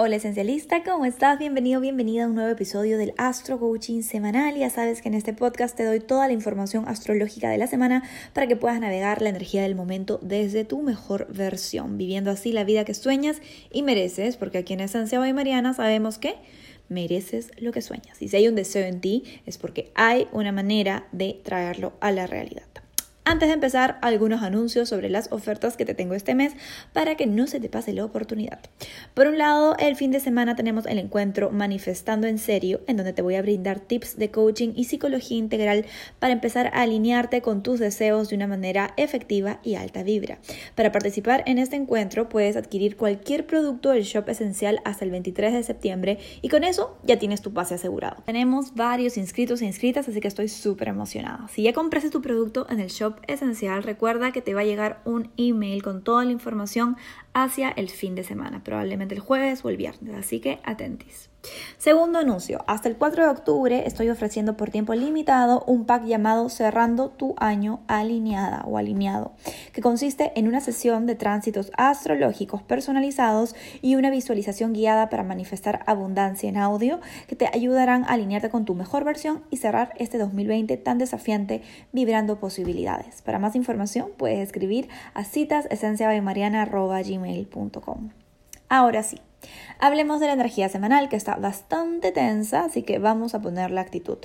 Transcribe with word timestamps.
Hola 0.00 0.14
esencialista, 0.14 0.84
¿cómo 0.84 1.06
estás? 1.06 1.40
Bienvenido, 1.40 1.80
bienvenida 1.80 2.22
a 2.22 2.26
un 2.28 2.36
nuevo 2.36 2.50
episodio 2.50 2.98
del 2.98 3.14
Astro 3.16 3.58
Coaching 3.58 4.02
semanal. 4.02 4.54
Ya 4.54 4.70
sabes 4.70 5.02
que 5.02 5.08
en 5.08 5.14
este 5.14 5.32
podcast 5.32 5.76
te 5.76 5.82
doy 5.82 5.98
toda 5.98 6.28
la 6.28 6.32
información 6.32 6.86
astrológica 6.86 7.50
de 7.50 7.58
la 7.58 7.66
semana 7.66 8.04
para 8.32 8.46
que 8.46 8.54
puedas 8.54 8.78
navegar 8.78 9.22
la 9.22 9.30
energía 9.30 9.62
del 9.62 9.74
momento 9.74 10.20
desde 10.22 10.64
tu 10.64 10.82
mejor 10.82 11.26
versión, 11.32 11.98
viviendo 11.98 12.30
así 12.30 12.52
la 12.52 12.62
vida 12.62 12.84
que 12.84 12.94
sueñas 12.94 13.42
y 13.72 13.82
mereces, 13.82 14.36
porque 14.36 14.58
aquí 14.58 14.72
en 14.74 14.82
Esencia 14.82 15.18
Hoy 15.18 15.32
Mariana 15.32 15.74
sabemos 15.74 16.18
que 16.18 16.36
mereces 16.88 17.50
lo 17.58 17.72
que 17.72 17.82
sueñas. 17.82 18.22
Y 18.22 18.28
si 18.28 18.36
hay 18.36 18.46
un 18.46 18.54
deseo 18.54 18.86
en 18.86 19.00
ti 19.00 19.24
es 19.46 19.58
porque 19.58 19.90
hay 19.96 20.28
una 20.30 20.52
manera 20.52 21.08
de 21.10 21.40
traerlo 21.42 21.94
a 21.98 22.12
la 22.12 22.28
realidad. 22.28 22.67
Antes 23.28 23.48
de 23.48 23.54
empezar, 23.56 23.98
algunos 24.00 24.40
anuncios 24.40 24.88
sobre 24.88 25.10
las 25.10 25.30
ofertas 25.30 25.76
que 25.76 25.84
te 25.84 25.92
tengo 25.92 26.14
este 26.14 26.34
mes 26.34 26.54
para 26.94 27.14
que 27.14 27.26
no 27.26 27.46
se 27.46 27.60
te 27.60 27.68
pase 27.68 27.92
la 27.92 28.02
oportunidad. 28.02 28.58
Por 29.12 29.26
un 29.26 29.36
lado, 29.36 29.76
el 29.78 29.96
fin 29.96 30.10
de 30.10 30.18
semana 30.18 30.56
tenemos 30.56 30.86
el 30.86 30.98
encuentro 30.98 31.50
Manifestando 31.50 32.26
en 32.26 32.38
Serio, 32.38 32.80
en 32.86 32.96
donde 32.96 33.12
te 33.12 33.20
voy 33.20 33.34
a 33.34 33.42
brindar 33.42 33.80
tips 33.80 34.16
de 34.16 34.30
coaching 34.30 34.70
y 34.74 34.84
psicología 34.84 35.36
integral 35.36 35.84
para 36.18 36.32
empezar 36.32 36.68
a 36.68 36.80
alinearte 36.80 37.42
con 37.42 37.62
tus 37.62 37.80
deseos 37.80 38.30
de 38.30 38.36
una 38.36 38.46
manera 38.46 38.94
efectiva 38.96 39.60
y 39.62 39.74
alta 39.74 40.02
vibra. 40.02 40.38
Para 40.74 40.90
participar 40.90 41.42
en 41.44 41.58
este 41.58 41.76
encuentro 41.76 42.30
puedes 42.30 42.56
adquirir 42.56 42.96
cualquier 42.96 43.46
producto 43.46 43.90
del 43.90 44.04
shop 44.04 44.26
esencial 44.30 44.80
hasta 44.86 45.04
el 45.04 45.10
23 45.10 45.52
de 45.52 45.62
septiembre 45.64 46.18
y 46.40 46.48
con 46.48 46.64
eso 46.64 46.96
ya 47.04 47.18
tienes 47.18 47.42
tu 47.42 47.52
pase 47.52 47.74
asegurado. 47.74 48.22
Tenemos 48.24 48.74
varios 48.74 49.18
inscritos 49.18 49.60
e 49.60 49.66
inscritas, 49.66 50.08
así 50.08 50.18
que 50.18 50.28
estoy 50.28 50.48
súper 50.48 50.88
emocionada. 50.88 51.46
Si 51.48 51.62
ya 51.62 51.74
compraste 51.74 52.08
tu 52.08 52.22
producto 52.22 52.66
en 52.70 52.80
el 52.80 52.88
shop 52.88 53.17
esencial, 53.26 53.82
recuerda 53.82 54.32
que 54.32 54.42
te 54.42 54.54
va 54.54 54.60
a 54.60 54.64
llegar 54.64 55.00
un 55.04 55.30
email 55.36 55.82
con 55.82 56.02
toda 56.02 56.24
la 56.24 56.32
información 56.32 56.96
hacia 57.32 57.70
el 57.70 57.88
fin 57.88 58.14
de 58.14 58.24
semana, 58.24 58.62
probablemente 58.64 59.14
el 59.14 59.20
jueves 59.20 59.64
o 59.64 59.68
el 59.68 59.76
viernes, 59.76 60.14
así 60.14 60.40
que 60.40 60.60
atentis. 60.64 61.30
Segundo 61.78 62.18
anuncio, 62.18 62.64
hasta 62.66 62.88
el 62.88 62.96
4 62.96 63.24
de 63.24 63.30
octubre 63.30 63.86
estoy 63.86 64.10
ofreciendo 64.10 64.56
por 64.56 64.70
tiempo 64.70 64.94
limitado 64.94 65.62
un 65.66 65.86
pack 65.86 66.04
llamado 66.04 66.48
Cerrando 66.48 67.10
tu 67.10 67.36
año 67.38 67.78
alineada 67.86 68.64
o 68.66 68.78
alineado, 68.78 69.30
que 69.72 69.80
consiste 69.80 70.32
en 70.34 70.48
una 70.48 70.60
sesión 70.60 71.06
de 71.06 71.14
tránsitos 71.14 71.70
astrológicos 71.76 72.62
personalizados 72.62 73.54
y 73.80 73.94
una 73.94 74.10
visualización 74.10 74.72
guiada 74.72 75.08
para 75.08 75.22
manifestar 75.22 75.84
abundancia 75.86 76.48
en 76.48 76.56
audio 76.56 76.98
que 77.28 77.36
te 77.36 77.46
ayudarán 77.46 78.02
a 78.04 78.14
alinearte 78.14 78.50
con 78.50 78.64
tu 78.64 78.74
mejor 78.74 79.04
versión 79.04 79.44
y 79.48 79.58
cerrar 79.58 79.92
este 79.98 80.18
2020 80.18 80.76
tan 80.78 80.98
desafiante 80.98 81.62
vibrando 81.92 82.40
posibilidades. 82.40 83.22
Para 83.22 83.38
más 83.38 83.54
información 83.54 84.10
puedes 84.16 84.40
escribir 84.40 84.88
a 85.14 85.22
citasesenciabaymariana.gmail.com 85.24 88.10
Ahora 88.68 89.02
sí, 89.02 89.18
Hablemos 89.78 90.20
de 90.20 90.26
la 90.26 90.32
energía 90.32 90.68
semanal 90.68 91.08
que 91.08 91.16
está 91.16 91.36
bastante 91.36 92.12
tensa, 92.12 92.64
así 92.64 92.82
que 92.82 92.98
vamos 92.98 93.34
a 93.34 93.40
poner 93.40 93.70
la 93.70 93.80
actitud. 93.80 94.18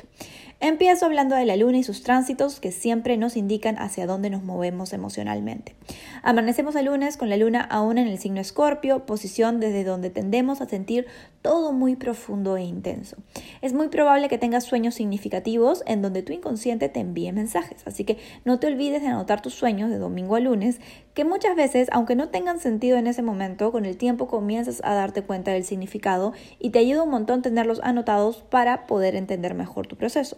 Empiezo 0.65 1.05
hablando 1.05 1.35
de 1.35 1.45
la 1.45 1.57
luna 1.57 1.79
y 1.79 1.83
sus 1.83 2.03
tránsitos 2.03 2.61
que 2.61 2.71
siempre 2.71 3.17
nos 3.17 3.35
indican 3.35 3.77
hacia 3.77 4.07
dónde 4.07 4.29
nos 4.29 4.43
movemos 4.43 4.93
emocionalmente. 4.93 5.75
Amanecemos 6.21 6.73
el 6.77 6.85
lunes 6.85 7.17
con 7.17 7.29
la 7.29 7.35
luna 7.35 7.59
aún 7.59 7.97
en 7.97 8.07
el 8.07 8.17
signo 8.17 8.39
escorpio, 8.39 9.05
posición 9.05 9.59
desde 9.59 9.83
donde 9.83 10.09
tendemos 10.09 10.61
a 10.61 10.69
sentir 10.69 11.05
todo 11.41 11.73
muy 11.73 11.97
profundo 11.97 12.55
e 12.55 12.63
intenso. 12.63 13.17
Es 13.61 13.73
muy 13.73 13.89
probable 13.89 14.29
que 14.29 14.37
tengas 14.37 14.63
sueños 14.63 14.95
significativos 14.95 15.83
en 15.85 16.01
donde 16.01 16.23
tu 16.23 16.31
inconsciente 16.31 16.87
te 16.87 17.01
envíe 17.01 17.33
mensajes, 17.33 17.85
así 17.85 18.05
que 18.05 18.17
no 18.45 18.59
te 18.59 18.67
olvides 18.67 19.01
de 19.01 19.09
anotar 19.09 19.41
tus 19.41 19.53
sueños 19.53 19.89
de 19.89 19.97
domingo 19.97 20.37
a 20.37 20.39
lunes, 20.39 20.79
que 21.13 21.25
muchas 21.25 21.57
veces, 21.57 21.89
aunque 21.91 22.15
no 22.15 22.29
tengan 22.29 22.59
sentido 22.59 22.97
en 22.97 23.07
ese 23.07 23.21
momento, 23.21 23.73
con 23.73 23.83
el 23.83 23.97
tiempo 23.97 24.27
comienzas 24.27 24.79
a 24.85 24.93
darte 24.93 25.23
cuenta 25.23 25.51
del 25.51 25.65
significado 25.65 26.31
y 26.57 26.69
te 26.69 26.79
ayuda 26.79 27.03
un 27.03 27.09
montón 27.09 27.41
tenerlos 27.41 27.81
anotados 27.83 28.43
para 28.49 28.87
poder 28.87 29.17
entender 29.17 29.55
mejor 29.55 29.87
tu 29.87 29.97
proceso. 29.97 30.37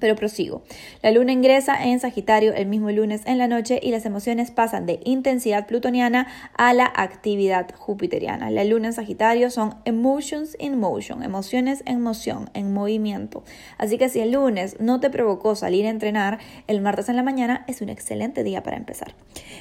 Pero 0.00 0.16
prosigo. 0.16 0.62
La 1.02 1.10
luna 1.10 1.32
ingresa 1.32 1.82
en 1.84 2.00
Sagitario 2.00 2.54
el 2.54 2.66
mismo 2.66 2.90
lunes 2.90 3.22
en 3.26 3.38
la 3.38 3.48
noche 3.48 3.80
y 3.82 3.90
las 3.90 4.06
emociones 4.06 4.50
pasan 4.50 4.86
de 4.86 5.00
intensidad 5.04 5.66
plutoniana 5.66 6.26
a 6.56 6.74
la 6.74 6.90
actividad 6.94 7.74
jupiteriana. 7.74 8.50
La 8.50 8.64
luna 8.64 8.88
en 8.88 8.92
Sagitario 8.92 9.50
son 9.50 9.74
emotions 9.84 10.56
in 10.58 10.78
motion, 10.78 11.22
emociones 11.22 11.82
en 11.86 12.00
moción, 12.00 12.50
en 12.54 12.72
movimiento. 12.72 13.42
Así 13.78 13.98
que 13.98 14.08
si 14.08 14.20
el 14.20 14.32
lunes 14.32 14.76
no 14.80 15.00
te 15.00 15.10
provocó 15.10 15.54
salir 15.54 15.86
a 15.86 15.90
entrenar, 15.90 16.38
el 16.66 16.80
martes 16.80 17.08
en 17.08 17.16
la 17.16 17.22
mañana 17.22 17.64
es 17.68 17.80
un 17.80 17.88
excelente 17.88 18.44
día 18.44 18.62
para 18.62 18.76
empezar. 18.76 19.14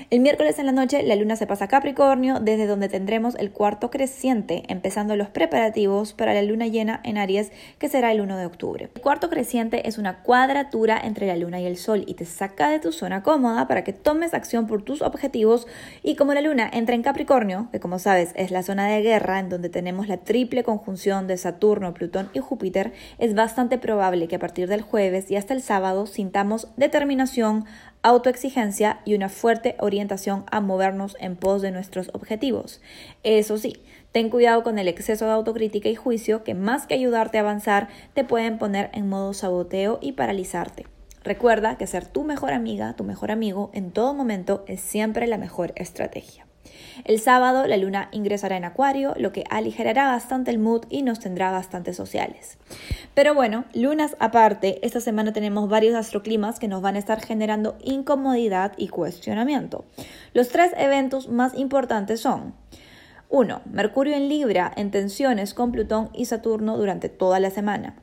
El 0.09 0.19
miércoles 0.19 0.59
en 0.59 0.66
la 0.66 0.72
noche 0.72 1.03
la 1.03 1.16
luna 1.16 1.35
se 1.35 1.47
pasa 1.47 1.66
a 1.66 1.68
Capricornio, 1.68 2.40
desde 2.40 2.68
donde 2.68 2.90
tendremos 2.90 3.35
el 3.35 3.51
cuarto 3.51 3.90
creciente, 3.90 4.63
empezando 4.68 5.16
los 5.16 5.29
preparativos 5.29 6.13
para 6.13 6.34
la 6.34 6.41
luna 6.41 6.68
llena 6.68 7.01
en 7.03 7.18
Aries, 7.18 7.51
que 7.79 7.90
será 7.90 8.12
el 8.12 8.22
1 8.22 8.38
de 8.38 8.45
octubre. 8.45 8.90
El 8.94 9.01
cuarto 9.01 9.29
creciente 9.29 9.88
es 9.88 9.97
una 9.97 10.24
cuadratura 10.25 11.00
entre 11.02 11.28
la 11.28 11.38
luna 11.38 11.62
y 11.62 11.66
el 11.68 11.78
sol 11.78 12.03
y 12.08 12.16
te 12.16 12.25
saca 12.25 12.69
de 12.69 12.80
tu 12.80 12.91
zona 12.91 13.22
cómoda 13.22 13.68
para 13.68 13.84
que 13.84 13.94
tomes 13.94 14.34
acción 14.34 14.66
por 14.66 14.81
tus 14.81 15.03
objetivos 15.03 15.68
y 16.02 16.16
como 16.16 16.34
la 16.34 16.41
luna 16.41 16.68
entra 16.74 16.96
en 16.96 17.03
Capricornio, 17.03 17.69
que 17.72 17.80
como 17.80 18.00
sabes 18.00 18.31
es 18.36 18.50
la 18.50 18.63
zona 18.63 18.88
de 18.88 19.03
guerra 19.03 19.40
en 19.40 19.50
donde 19.50 19.69
tenemos 19.69 20.08
la 20.08 20.18
triple 20.18 20.63
conjunción 20.63 21.28
de 21.28 21.38
Saturno, 21.38 21.94
Plutón 21.94 22.30
y 22.34 22.40
Júpiter, 22.40 22.91
es 23.19 23.36
bastante 23.36 23.78
probable 23.78 24.28
que 24.28 24.38
a 24.38 24.40
partir 24.40 24.68
del 24.68 24.81
jueves 24.81 25.30
y 25.30 25.36
hasta 25.36 25.53
el 25.53 25.62
sábado 25.62 26.08
sintamos 26.08 26.69
determinación, 26.75 27.66
autoexigencia 28.02 29.02
y 29.06 29.13
una 29.13 29.30
fuerte 29.30 29.75
orientación 29.80 30.46
a 30.52 30.59
movernos 30.59 31.16
en 31.19 31.36
pos 31.36 31.62
de 31.62 31.72
nuestros 31.72 32.09
objetivos. 32.13 32.81
Eso 33.24 33.57
sí, 33.57 33.84
ten 34.16 34.30
cuidado 34.30 34.64
con 34.64 34.80
el 34.80 34.88
exceso 34.88 35.26
de 35.26 35.31
autocrítica 35.31 35.90
y 35.90 35.96
juicio 35.96 36.46
que 36.46 36.53
más 36.53 36.88
que 36.88 36.94
ayudarte 36.94 37.38
a 37.38 37.42
avanzar 37.42 37.90
te 38.14 38.24
pueden 38.24 38.58
poner 38.58 38.90
en 38.94 39.09
modo 39.09 39.34
saboteo 39.34 40.00
y 40.02 40.14
paralizarte. 40.14 40.88
Recuerda 41.22 41.78
que 41.78 41.86
ser 41.86 42.06
tu 42.06 42.24
mejor 42.24 42.54
amiga, 42.54 42.96
tu 42.96 43.04
mejor 43.04 43.30
amigo 43.30 43.72
en 43.74 43.92
todo 43.92 44.14
momento 44.14 44.64
es 44.70 44.80
siempre 44.80 45.28
la 45.28 45.38
mejor 45.38 45.74
estrategia. 45.75 46.48
El 47.04 47.20
sábado 47.20 47.68
la 47.68 47.75
luna 47.75 48.08
ingresará 48.14 48.56
en 48.56 48.64
Acuario, 48.64 49.14
lo 49.18 49.34
que 49.34 49.44
aligerará 49.50 50.08
bastante 50.08 50.50
el 50.50 50.59
mood 50.59 50.86
y 50.90 51.02
nos 51.02 51.20
tendrá 51.20 51.52
bastante 51.52 51.94
sociales. 51.94 52.58
Pero 53.16 53.34
bueno, 53.34 53.66
lunas 53.74 54.16
aparte, 54.20 54.80
esta 54.81 55.02
semana 55.02 55.34
tenemos 55.34 55.68
varios 55.68 55.94
astroclimas 55.94 56.58
que 56.58 56.70
nos 56.70 56.81
van 56.81 56.96
a 56.96 57.00
estar 57.00 57.20
generando 57.20 57.75
incomodidad 57.84 58.72
y 58.78 58.88
cuestionamiento. 58.88 59.84
Los 60.31 60.48
tres 60.48 60.72
eventos 60.78 61.28
más 61.28 61.54
importantes 61.54 62.22
son 62.22 62.54
1. 63.30 63.62
Mercurio 63.72 64.16
en 64.16 64.30
Libra 64.30 64.72
en 64.75 64.91
tensiones 64.91 65.53
con 65.53 65.72
Plutón 65.72 66.09
y 66.13 66.25
Saturno 66.25 66.78
durante 66.78 67.09
toda 67.09 67.40
la 67.40 67.50
semana. 67.50 67.96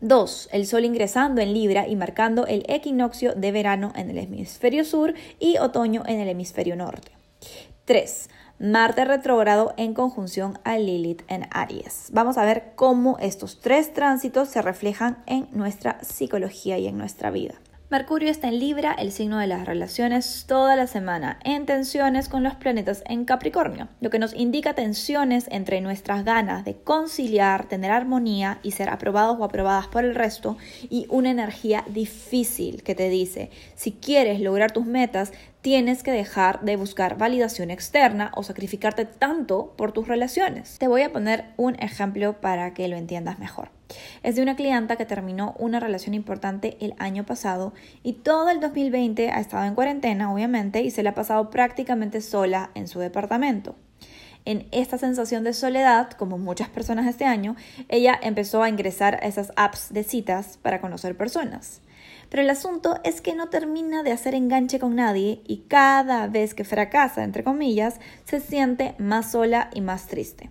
2. 0.00 0.50
El 0.52 0.66
Sol 0.66 0.84
ingresando 0.84 1.40
en 1.40 1.54
Libra 1.54 1.88
y 1.88 1.96
marcando 1.96 2.46
el 2.46 2.64
equinoccio 2.68 3.34
de 3.34 3.52
verano 3.52 3.92
en 3.96 4.10
el 4.10 4.18
hemisferio 4.18 4.84
sur 4.84 5.14
y 5.38 5.58
otoño 5.58 6.02
en 6.06 6.20
el 6.20 6.28
hemisferio 6.28 6.76
norte. 6.76 7.12
3. 7.86 8.28
Marte 8.58 9.04
retrógrado 9.04 9.74
en 9.76 9.94
conjunción 9.94 10.58
a 10.64 10.78
Lilith 10.78 11.22
en 11.28 11.46
Aries. 11.50 12.08
Vamos 12.12 12.38
a 12.38 12.44
ver 12.44 12.72
cómo 12.74 13.18
estos 13.20 13.60
tres 13.60 13.92
tránsitos 13.92 14.48
se 14.48 14.62
reflejan 14.62 15.22
en 15.26 15.48
nuestra 15.52 16.02
psicología 16.02 16.78
y 16.78 16.86
en 16.86 16.98
nuestra 16.98 17.30
vida. 17.30 17.54
Mercurio 17.88 18.30
está 18.30 18.48
en 18.48 18.58
Libra, 18.58 18.96
el 18.98 19.12
signo 19.12 19.38
de 19.38 19.46
las 19.46 19.64
relaciones, 19.64 20.46
toda 20.48 20.74
la 20.74 20.88
semana, 20.88 21.38
en 21.44 21.66
tensiones 21.66 22.28
con 22.28 22.42
los 22.42 22.56
planetas 22.56 23.04
en 23.06 23.24
Capricornio, 23.24 23.86
lo 24.00 24.10
que 24.10 24.18
nos 24.18 24.34
indica 24.34 24.74
tensiones 24.74 25.46
entre 25.52 25.80
nuestras 25.80 26.24
ganas 26.24 26.64
de 26.64 26.74
conciliar, 26.74 27.68
tener 27.68 27.92
armonía 27.92 28.58
y 28.64 28.72
ser 28.72 28.88
aprobados 28.88 29.38
o 29.38 29.44
aprobadas 29.44 29.86
por 29.86 30.04
el 30.04 30.16
resto, 30.16 30.56
y 30.90 31.06
una 31.10 31.30
energía 31.30 31.84
difícil 31.86 32.82
que 32.82 32.96
te 32.96 33.08
dice, 33.08 33.50
si 33.76 33.92
quieres 33.92 34.40
lograr 34.40 34.72
tus 34.72 34.84
metas, 34.84 35.32
tienes 35.66 36.04
que 36.04 36.12
dejar 36.12 36.60
de 36.60 36.76
buscar 36.76 37.18
validación 37.18 37.72
externa 37.72 38.30
o 38.36 38.44
sacrificarte 38.44 39.04
tanto 39.04 39.74
por 39.76 39.90
tus 39.90 40.06
relaciones. 40.06 40.78
Te 40.78 40.86
voy 40.86 41.02
a 41.02 41.12
poner 41.12 41.46
un 41.56 41.74
ejemplo 41.82 42.40
para 42.40 42.72
que 42.72 42.86
lo 42.86 42.94
entiendas 42.94 43.40
mejor. 43.40 43.70
Es 44.22 44.36
de 44.36 44.42
una 44.42 44.54
clienta 44.54 44.94
que 44.94 45.06
terminó 45.06 45.56
una 45.58 45.80
relación 45.80 46.14
importante 46.14 46.76
el 46.80 46.94
año 46.98 47.26
pasado 47.26 47.74
y 48.04 48.12
todo 48.12 48.50
el 48.50 48.60
2020 48.60 49.32
ha 49.32 49.40
estado 49.40 49.64
en 49.64 49.74
cuarentena, 49.74 50.32
obviamente, 50.32 50.82
y 50.82 50.92
se 50.92 51.02
la 51.02 51.10
ha 51.10 51.14
pasado 51.16 51.50
prácticamente 51.50 52.20
sola 52.20 52.70
en 52.76 52.86
su 52.86 53.00
departamento. 53.00 53.74
En 54.44 54.68
esta 54.70 54.98
sensación 54.98 55.42
de 55.42 55.52
soledad, 55.52 56.12
como 56.12 56.38
muchas 56.38 56.68
personas 56.68 57.08
este 57.08 57.24
año, 57.24 57.56
ella 57.88 58.16
empezó 58.22 58.62
a 58.62 58.68
ingresar 58.68 59.16
a 59.16 59.26
esas 59.26 59.50
apps 59.56 59.92
de 59.92 60.04
citas 60.04 60.60
para 60.62 60.80
conocer 60.80 61.16
personas. 61.16 61.80
Pero 62.36 62.44
el 62.44 62.50
asunto 62.50 63.00
es 63.02 63.22
que 63.22 63.34
no 63.34 63.48
termina 63.48 64.02
de 64.02 64.12
hacer 64.12 64.34
enganche 64.34 64.78
con 64.78 64.94
nadie 64.94 65.40
y 65.46 65.62
cada 65.68 66.26
vez 66.26 66.52
que 66.52 66.64
fracasa, 66.64 67.24
entre 67.24 67.42
comillas, 67.42 67.98
se 68.26 68.40
siente 68.40 68.94
más 68.98 69.30
sola 69.30 69.70
y 69.72 69.80
más 69.80 70.06
triste. 70.06 70.50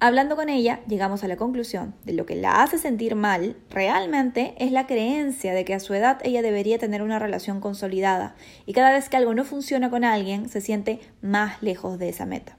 Hablando 0.00 0.36
con 0.36 0.48
ella, 0.48 0.80
llegamos 0.88 1.22
a 1.22 1.28
la 1.28 1.36
conclusión 1.36 1.94
de 2.04 2.14
lo 2.14 2.24
que 2.24 2.34
la 2.34 2.62
hace 2.62 2.78
sentir 2.78 3.14
mal 3.14 3.56
realmente 3.68 4.54
es 4.56 4.72
la 4.72 4.86
creencia 4.86 5.52
de 5.52 5.66
que 5.66 5.74
a 5.74 5.80
su 5.80 5.92
edad 5.92 6.18
ella 6.24 6.40
debería 6.40 6.78
tener 6.78 7.02
una 7.02 7.18
relación 7.18 7.60
consolidada 7.60 8.34
y 8.64 8.72
cada 8.72 8.90
vez 8.90 9.10
que 9.10 9.18
algo 9.18 9.34
no 9.34 9.44
funciona 9.44 9.90
con 9.90 10.04
alguien 10.04 10.48
se 10.48 10.62
siente 10.62 10.98
más 11.20 11.62
lejos 11.62 11.98
de 11.98 12.08
esa 12.08 12.24
meta. 12.24 12.56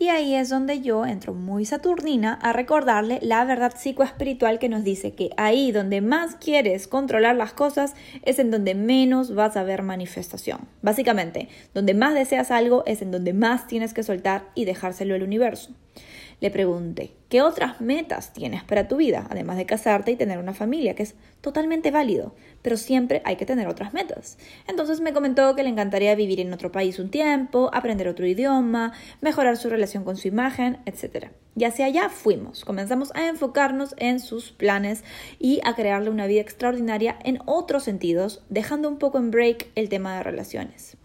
Y 0.00 0.08
ahí 0.08 0.36
es 0.36 0.48
donde 0.48 0.80
yo 0.80 1.04
entro 1.04 1.34
muy 1.34 1.64
saturnina 1.64 2.34
a 2.34 2.52
recordarle 2.52 3.18
la 3.20 3.44
verdad 3.44 3.74
psicoespiritual 3.76 4.60
que 4.60 4.68
nos 4.68 4.84
dice 4.84 5.12
que 5.12 5.30
ahí 5.36 5.72
donde 5.72 6.00
más 6.00 6.36
quieres 6.36 6.86
controlar 6.86 7.34
las 7.34 7.52
cosas 7.52 7.94
es 8.22 8.38
en 8.38 8.52
donde 8.52 8.76
menos 8.76 9.34
vas 9.34 9.56
a 9.56 9.64
ver 9.64 9.82
manifestación. 9.82 10.60
Básicamente, 10.82 11.48
donde 11.74 11.94
más 11.94 12.14
deseas 12.14 12.52
algo 12.52 12.84
es 12.86 13.02
en 13.02 13.10
donde 13.10 13.32
más 13.32 13.66
tienes 13.66 13.92
que 13.92 14.04
soltar 14.04 14.44
y 14.54 14.66
dejárselo 14.66 15.16
al 15.16 15.24
universo. 15.24 15.72
Le 16.40 16.52
pregunté, 16.52 17.14
¿qué 17.28 17.42
otras 17.42 17.80
metas 17.80 18.32
tienes 18.32 18.62
para 18.62 18.86
tu 18.86 18.96
vida? 18.96 19.26
Además 19.28 19.56
de 19.56 19.66
casarte 19.66 20.12
y 20.12 20.16
tener 20.16 20.38
una 20.38 20.54
familia, 20.54 20.94
que 20.94 21.02
es 21.02 21.16
totalmente 21.40 21.90
válido, 21.90 22.32
pero 22.62 22.76
siempre 22.76 23.22
hay 23.24 23.34
que 23.34 23.44
tener 23.44 23.66
otras 23.66 23.92
metas. 23.92 24.38
Entonces 24.68 25.00
me 25.00 25.12
comentó 25.12 25.56
que 25.56 25.64
le 25.64 25.68
encantaría 25.68 26.14
vivir 26.14 26.38
en 26.38 26.52
otro 26.52 26.70
país 26.70 27.00
un 27.00 27.10
tiempo, 27.10 27.70
aprender 27.72 28.06
otro 28.06 28.24
idioma, 28.24 28.92
mejorar 29.20 29.56
su 29.56 29.68
relación 29.68 30.04
con 30.04 30.16
su 30.16 30.28
imagen, 30.28 30.78
etc. 30.86 31.30
Y 31.56 31.64
hacia 31.64 31.86
allá 31.86 32.08
fuimos. 32.08 32.64
Comenzamos 32.64 33.10
a 33.16 33.26
enfocarnos 33.26 33.96
en 33.98 34.20
sus 34.20 34.52
planes 34.52 35.02
y 35.40 35.60
a 35.64 35.74
crearle 35.74 36.10
una 36.10 36.28
vida 36.28 36.42
extraordinaria 36.42 37.18
en 37.24 37.40
otros 37.46 37.82
sentidos, 37.82 38.44
dejando 38.48 38.88
un 38.88 38.98
poco 38.98 39.18
en 39.18 39.32
break 39.32 39.66
el 39.74 39.88
tema 39.88 40.16
de 40.16 40.22
relaciones. 40.22 40.96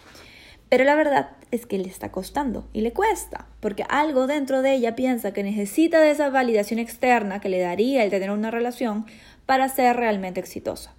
Pero 0.74 0.86
la 0.86 0.96
verdad 0.96 1.30
es 1.52 1.68
que 1.68 1.78
le 1.78 1.88
está 1.88 2.12
costando 2.12 2.68
y 2.74 2.82
le 2.82 2.94
cuesta, 2.94 3.46
porque 3.60 3.86
algo 3.90 4.26
dentro 4.26 4.64
de 4.64 4.74
ella 4.74 4.96
piensa 4.96 5.32
que 5.32 5.44
necesita 5.44 6.02
de 6.02 6.10
esa 6.10 6.32
validación 6.32 6.80
externa 6.80 7.40
que 7.40 7.50
le 7.50 7.60
daría 7.60 8.04
el 8.04 8.10
tener 8.10 8.32
una 8.32 8.50
relación 8.50 9.06
para 9.46 9.70
ser 9.70 9.96
realmente 9.98 10.40
exitosa. 10.40 10.96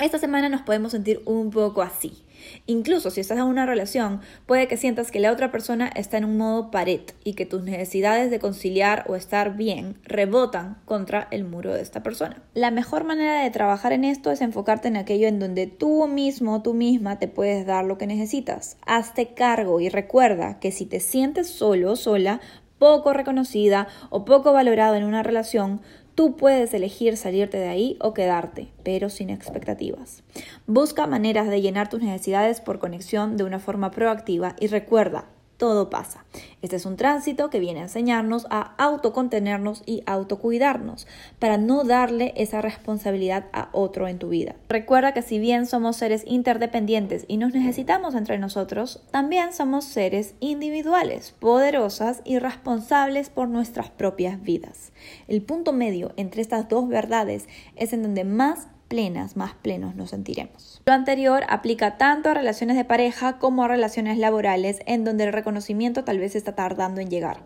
Esta 0.00 0.18
semana 0.18 0.48
nos 0.48 0.62
podemos 0.62 0.90
sentir 0.90 1.22
un 1.26 1.50
poco 1.52 1.82
así. 1.82 2.24
Incluso 2.66 3.10
si 3.10 3.20
estás 3.20 3.38
en 3.38 3.44
una 3.44 3.66
relación, 3.66 4.20
puede 4.46 4.68
que 4.68 4.76
sientas 4.76 5.10
que 5.10 5.20
la 5.20 5.32
otra 5.32 5.50
persona 5.50 5.88
está 5.94 6.18
en 6.18 6.24
un 6.24 6.36
modo 6.36 6.70
pared 6.70 7.00
y 7.24 7.34
que 7.34 7.46
tus 7.46 7.62
necesidades 7.62 8.30
de 8.30 8.38
conciliar 8.38 9.04
o 9.08 9.16
estar 9.16 9.56
bien 9.56 9.96
rebotan 10.04 10.78
contra 10.84 11.28
el 11.30 11.44
muro 11.44 11.74
de 11.74 11.82
esta 11.82 12.02
persona. 12.02 12.42
La 12.54 12.70
mejor 12.70 13.04
manera 13.04 13.42
de 13.42 13.50
trabajar 13.50 13.92
en 13.92 14.04
esto 14.04 14.30
es 14.30 14.40
enfocarte 14.40 14.88
en 14.88 14.96
aquello 14.96 15.28
en 15.28 15.38
donde 15.38 15.66
tú 15.66 16.06
mismo, 16.06 16.62
tú 16.62 16.74
misma 16.74 17.18
te 17.18 17.28
puedes 17.28 17.66
dar 17.66 17.84
lo 17.84 17.98
que 17.98 18.06
necesitas. 18.06 18.76
Hazte 18.86 19.34
cargo 19.34 19.80
y 19.80 19.88
recuerda 19.88 20.58
que 20.60 20.72
si 20.72 20.86
te 20.86 21.00
sientes 21.00 21.48
solo 21.48 21.92
o 21.92 21.96
sola, 21.96 22.40
poco 22.78 23.12
reconocida 23.12 23.88
o 24.10 24.24
poco 24.24 24.52
valorado 24.52 24.94
en 24.94 25.04
una 25.04 25.22
relación, 25.22 25.80
Tú 26.18 26.34
puedes 26.34 26.74
elegir 26.74 27.16
salirte 27.16 27.58
de 27.58 27.68
ahí 27.68 27.96
o 28.00 28.12
quedarte, 28.12 28.72
pero 28.82 29.08
sin 29.08 29.30
expectativas. 29.30 30.24
Busca 30.66 31.06
maneras 31.06 31.46
de 31.48 31.60
llenar 31.60 31.88
tus 31.88 32.02
necesidades 32.02 32.60
por 32.60 32.80
conexión 32.80 33.36
de 33.36 33.44
una 33.44 33.60
forma 33.60 33.92
proactiva 33.92 34.56
y 34.58 34.66
recuerda, 34.66 35.26
todo 35.58 35.90
pasa. 35.90 36.24
Este 36.62 36.76
es 36.76 36.86
un 36.86 36.96
tránsito 36.96 37.50
que 37.50 37.58
viene 37.58 37.80
a 37.80 37.84
enseñarnos 37.84 38.46
a 38.48 38.74
autocontenernos 38.78 39.82
y 39.86 40.02
autocuidarnos 40.06 41.06
para 41.38 41.58
no 41.58 41.84
darle 41.84 42.32
esa 42.36 42.62
responsabilidad 42.62 43.46
a 43.52 43.68
otro 43.72 44.08
en 44.08 44.18
tu 44.18 44.28
vida. 44.28 44.54
Recuerda 44.68 45.12
que 45.12 45.22
si 45.22 45.38
bien 45.38 45.66
somos 45.66 45.96
seres 45.96 46.22
interdependientes 46.26 47.24
y 47.28 47.36
nos 47.36 47.52
necesitamos 47.52 48.14
entre 48.14 48.38
nosotros, 48.38 49.02
también 49.10 49.52
somos 49.52 49.84
seres 49.84 50.34
individuales, 50.40 51.34
poderosas 51.38 52.22
y 52.24 52.38
responsables 52.38 53.28
por 53.28 53.48
nuestras 53.48 53.90
propias 53.90 54.40
vidas. 54.40 54.92
El 55.26 55.42
punto 55.42 55.72
medio 55.72 56.12
entre 56.16 56.40
estas 56.40 56.68
dos 56.68 56.88
verdades 56.88 57.48
es 57.76 57.92
en 57.92 58.02
donde 58.02 58.24
más 58.24 58.68
plenas, 58.88 59.36
más 59.36 59.54
plenos 59.54 59.94
nos 59.94 60.10
sentiremos. 60.10 60.82
Lo 60.86 60.92
anterior 60.92 61.44
aplica 61.48 61.98
tanto 61.98 62.30
a 62.30 62.34
relaciones 62.34 62.76
de 62.76 62.84
pareja 62.84 63.38
como 63.38 63.62
a 63.62 63.68
relaciones 63.68 64.18
laborales 64.18 64.80
en 64.86 65.04
donde 65.04 65.24
el 65.24 65.32
reconocimiento 65.32 66.04
tal 66.04 66.18
vez 66.18 66.34
está 66.34 66.54
tardando 66.54 67.00
en 67.00 67.10
llegar. 67.10 67.42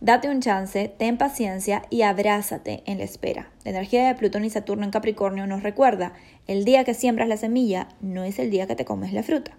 Date 0.00 0.28
un 0.28 0.40
chance, 0.40 0.88
ten 0.98 1.16
paciencia 1.16 1.82
y 1.88 2.02
abrázate 2.02 2.82
en 2.86 2.98
la 2.98 3.04
espera. 3.04 3.50
La 3.64 3.70
energía 3.70 4.06
de 4.06 4.14
Plutón 4.16 4.44
y 4.44 4.50
Saturno 4.50 4.84
en 4.84 4.90
Capricornio 4.90 5.46
nos 5.46 5.62
recuerda, 5.62 6.12
el 6.48 6.64
día 6.64 6.82
que 6.82 6.92
siembras 6.92 7.28
la 7.28 7.36
semilla 7.36 7.88
no 8.00 8.24
es 8.24 8.38
el 8.38 8.50
día 8.50 8.66
que 8.66 8.74
te 8.74 8.84
comes 8.84 9.12
la 9.12 9.22
fruta. 9.22 9.52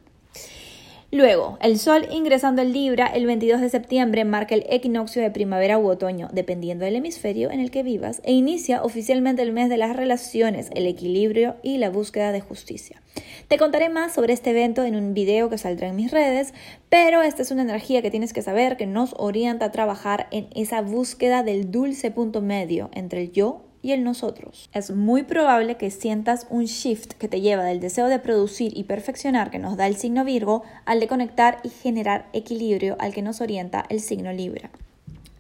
Luego, 1.13 1.59
el 1.61 1.77
Sol 1.77 2.07
ingresando 2.09 2.63
en 2.63 2.73
Libra 2.73 3.05
el 3.05 3.27
22 3.27 3.61
de 3.61 3.69
septiembre 3.69 4.25
marca 4.25 4.55
el 4.55 4.65
equinoccio 4.67 5.21
de 5.21 5.29
primavera 5.29 5.77
u 5.77 5.87
otoño, 5.87 6.27
dependiendo 6.33 6.85
del 6.85 6.95
hemisferio 6.95 7.51
en 7.51 7.59
el 7.59 7.69
que 7.69 7.83
vivas, 7.83 8.19
e 8.23 8.31
inicia 8.31 8.81
oficialmente 8.81 9.43
el 9.43 9.51
mes 9.51 9.69
de 9.69 9.77
las 9.77 9.95
relaciones, 9.95 10.71
el 10.73 10.87
equilibrio 10.87 11.57
y 11.61 11.77
la 11.77 11.91
búsqueda 11.91 12.31
de 12.31 12.41
justicia. 12.41 13.03
Te 13.47 13.59
contaré 13.59 13.89
más 13.89 14.11
sobre 14.11 14.33
este 14.33 14.49
evento 14.49 14.85
en 14.85 14.95
un 14.95 15.13
video 15.13 15.51
que 15.51 15.59
saldrá 15.59 15.89
en 15.89 15.97
mis 15.97 16.09
redes, 16.09 16.51
pero 16.89 17.21
esta 17.21 17.43
es 17.43 17.51
una 17.51 17.61
energía 17.61 18.01
que 18.01 18.09
tienes 18.09 18.33
que 18.33 18.41
saber 18.41 18.75
que 18.75 18.87
nos 18.87 19.13
orienta 19.15 19.65
a 19.65 19.71
trabajar 19.71 20.27
en 20.31 20.47
esa 20.55 20.81
búsqueda 20.81 21.43
del 21.43 21.69
dulce 21.69 22.09
punto 22.09 22.41
medio 22.41 22.89
entre 22.91 23.21
el 23.21 23.31
yo 23.31 23.61
y 23.83 23.91
el 23.91 24.03
nosotros. 24.03 24.69
Es 24.73 24.89
muy 24.89 25.21
probable 25.21 25.77
que 25.77 25.91
sientas 25.91 26.47
un 26.49 26.65
shift 26.65 27.13
que 27.13 27.27
te 27.27 27.41
lleva 27.41 27.63
del 27.63 27.79
deseo 27.79 28.07
de 28.07 28.17
producir 28.17 28.75
y 28.75 28.85
perfeccionar 28.85 29.51
que 29.51 29.59
nos 29.59 29.77
da 29.77 29.85
el 29.85 29.97
signo 29.97 30.25
Virgo 30.25 30.63
al 30.85 30.99
de 30.99 31.07
conectar 31.07 31.59
y 31.61 31.69
generar 31.69 32.27
equilibrio 32.33 32.95
al 32.99 33.13
que 33.13 33.21
nos 33.21 33.41
orienta 33.41 33.85
el 33.89 33.99
signo 33.99 34.33
Libra. 34.33 34.71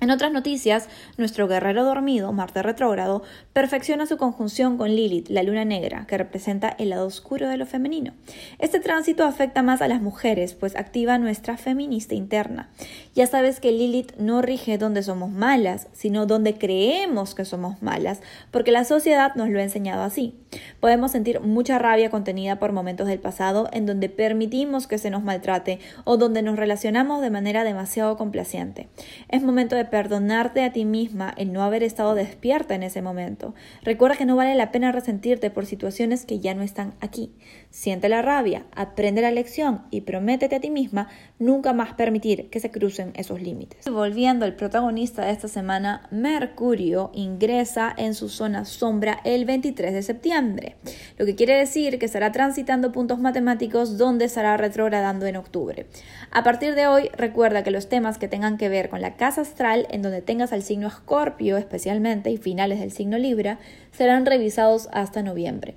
En 0.03 0.11
otras 0.11 0.33
noticias, 0.33 0.89
nuestro 1.17 1.47
guerrero 1.47 1.85
dormido, 1.85 2.33
Marte 2.33 2.61
retrógrado, 2.61 3.23
perfecciona 3.53 4.05
su 4.05 4.17
conjunción 4.17 4.77
con 4.77 4.89
Lilith, 4.89 5.29
la 5.29 5.43
luna 5.43 5.63
negra, 5.63 6.05
que 6.07 6.17
representa 6.17 6.67
el 6.67 6.89
lado 6.89 7.07
oscuro 7.07 7.47
de 7.47 7.55
lo 7.55 7.65
femenino. 7.65 8.11
Este 8.59 8.81
tránsito 8.81 9.23
afecta 9.23 9.63
más 9.63 9.81
a 9.81 9.87
las 9.87 10.01
mujeres, 10.01 10.55
pues 10.55 10.75
activa 10.75 11.17
nuestra 11.19 11.55
feminista 11.55 12.15
interna. 12.15 12.69
Ya 13.15 13.27
sabes 13.27 13.61
que 13.61 13.71
Lilith 13.71 14.11
no 14.17 14.41
rige 14.41 14.77
donde 14.77 15.03
somos 15.03 15.31
malas, 15.31 15.87
sino 15.93 16.25
donde 16.25 16.57
creemos 16.57 17.33
que 17.33 17.45
somos 17.45 17.81
malas, 17.81 18.19
porque 18.51 18.73
la 18.73 18.83
sociedad 18.83 19.35
nos 19.35 19.47
lo 19.47 19.59
ha 19.59 19.63
enseñado 19.63 20.03
así. 20.03 20.35
Podemos 20.81 21.11
sentir 21.11 21.39
mucha 21.39 21.79
rabia 21.79 22.09
contenida 22.09 22.59
por 22.59 22.73
momentos 22.73 23.07
del 23.07 23.19
pasado 23.19 23.69
en 23.71 23.85
donde 23.85 24.09
permitimos 24.09 24.85
que 24.85 24.97
se 24.97 25.09
nos 25.09 25.23
maltrate 25.23 25.79
o 26.03 26.17
donde 26.17 26.41
nos 26.41 26.57
relacionamos 26.57 27.21
de 27.21 27.29
manera 27.29 27.63
demasiado 27.63 28.17
complaciente. 28.17 28.89
Es 29.29 29.43
momento 29.43 29.77
de 29.77 29.92
perdonarte 29.93 30.63
a 30.63 30.73
ti 30.73 30.85
misma 30.85 31.31
el 31.37 31.53
no 31.53 31.61
haber 31.61 31.83
estado 31.83 32.15
despierta 32.15 32.73
en 32.73 32.81
ese 32.81 33.03
momento. 33.03 33.53
Recuerda 33.83 34.17
que 34.17 34.25
no 34.25 34.35
vale 34.35 34.55
la 34.55 34.71
pena 34.71 34.91
resentirte 34.91 35.51
por 35.51 35.67
situaciones 35.67 36.25
que 36.25 36.39
ya 36.39 36.55
no 36.55 36.63
están 36.63 36.95
aquí. 36.99 37.31
Siente 37.69 38.09
la 38.09 38.23
rabia, 38.23 38.65
aprende 38.75 39.21
la 39.21 39.29
lección 39.29 39.83
y 39.91 40.01
prométete 40.01 40.55
a 40.55 40.59
ti 40.59 40.71
misma 40.71 41.09
nunca 41.37 41.73
más 41.73 41.93
permitir 41.93 42.49
que 42.49 42.59
se 42.59 42.71
crucen 42.71 43.11
esos 43.13 43.39
límites. 43.39 43.87
Volviendo 43.87 44.45
al 44.45 44.55
protagonista 44.55 45.25
de 45.25 45.31
esta 45.31 45.47
semana, 45.47 46.07
Mercurio 46.09 47.11
ingresa 47.13 47.93
en 47.95 48.15
su 48.15 48.29
zona 48.29 48.65
sombra 48.65 49.19
el 49.23 49.45
23 49.45 49.93
de 49.93 50.01
septiembre, 50.01 50.75
lo 51.19 51.27
que 51.27 51.35
quiere 51.35 51.55
decir 51.55 51.99
que 51.99 52.07
estará 52.07 52.31
transitando 52.31 52.91
puntos 52.91 53.19
matemáticos 53.19 53.99
donde 53.99 54.25
estará 54.25 54.57
retrogradando 54.57 55.27
en 55.27 55.35
octubre. 55.35 55.85
A 56.31 56.41
partir 56.41 56.73
de 56.73 56.87
hoy, 56.87 57.11
recuerda 57.15 57.61
que 57.63 57.69
los 57.69 57.89
temas 57.89 58.17
que 58.17 58.27
tengan 58.27 58.57
que 58.57 58.69
ver 58.69 58.89
con 58.89 58.99
la 58.99 59.17
casa 59.17 59.41
astral 59.41 59.82
en 59.89 60.01
donde 60.01 60.21
tengas 60.21 60.53
al 60.53 60.63
signo 60.63 60.87
Escorpio 60.87 61.57
especialmente 61.57 62.29
y 62.31 62.37
finales 62.37 62.79
del 62.79 62.91
signo 62.91 63.17
Libra 63.17 63.59
serán 63.91 64.25
revisados 64.25 64.89
hasta 64.91 65.23
noviembre. 65.23 65.75